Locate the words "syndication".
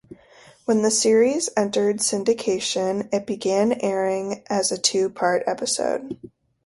1.97-3.13